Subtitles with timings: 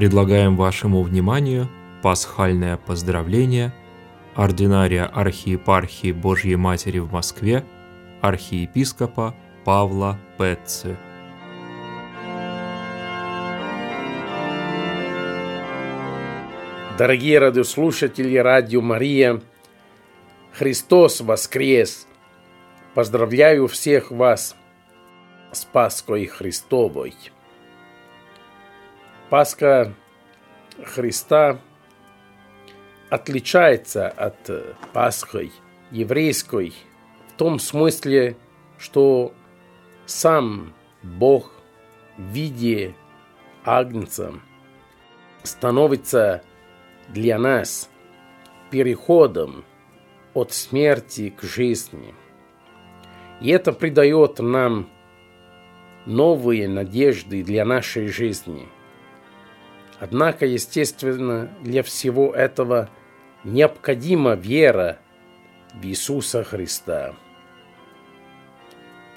[0.00, 1.68] Предлагаем вашему вниманию
[2.02, 3.74] пасхальное поздравление
[4.34, 7.66] ординария архиепархии Божьей Матери в Москве
[8.22, 10.96] архиепископа Павла Петцы.
[16.96, 19.42] Дорогие радиослушатели Радио Мария,
[20.52, 22.06] Христос воскрес!
[22.94, 24.56] Поздравляю всех вас
[25.52, 27.14] с Пасхой Христовой.
[29.30, 29.94] Пасха
[30.84, 31.60] Христа
[33.10, 34.50] отличается от
[34.92, 35.52] Пасхи
[35.92, 36.74] еврейской
[37.28, 38.36] в том смысле,
[38.76, 39.32] что
[40.04, 41.52] сам Бог
[42.18, 42.96] в виде
[43.64, 44.34] Агнца
[45.44, 46.42] становится
[47.08, 47.88] для нас
[48.72, 49.64] переходом
[50.34, 52.16] от смерти к жизни.
[53.40, 54.90] И это придает нам
[56.04, 58.68] новые надежды для нашей жизни.
[60.00, 62.88] Однако, естественно, для всего этого
[63.44, 64.98] необходима вера
[65.74, 67.14] в Иисуса Христа.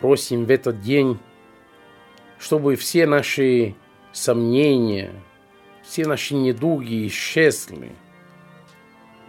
[0.02, 1.20] Просим в этот день,
[2.38, 3.76] чтобы все наши
[4.12, 5.14] сомнения,
[5.84, 7.94] все наши недуги исчезли,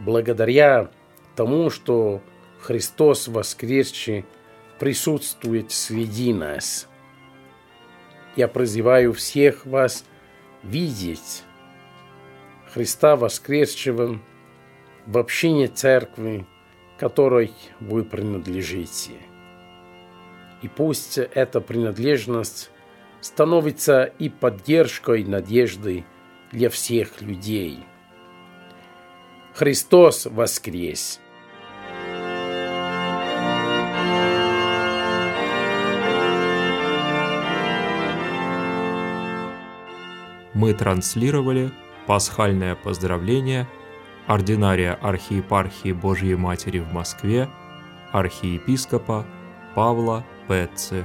[0.00, 0.90] благодаря
[1.36, 2.20] тому, что
[2.60, 4.24] Христос воскресший
[4.80, 6.88] присутствует среди нас.
[8.34, 10.04] Я призываю всех вас
[10.64, 11.44] видеть
[12.72, 14.20] Христа воскресшего
[15.06, 16.46] в общине церкви,
[16.98, 19.12] которой вы принадлежите.
[20.62, 22.70] И пусть эта принадлежность
[23.20, 26.04] становится и поддержкой надежды
[26.52, 27.84] для всех людей.
[29.54, 31.20] Христос воскрес!
[40.54, 41.72] Мы транслировали
[42.06, 43.66] пасхальное поздравление
[44.26, 47.48] ординария архиепархии Божьей Матери в Москве
[48.12, 49.26] архиепископа
[49.74, 51.04] Павла Петцы.